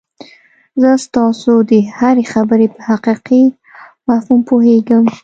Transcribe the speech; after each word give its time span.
زه 0.81 0.91
ستاسو 1.05 1.53
د 1.69 1.71
هرې 1.97 2.23
خبرې 2.33 2.67
په 2.75 2.79
حقيقي 2.87 3.43
مفهوم 4.07 4.41
پوهېږم. 4.49 5.03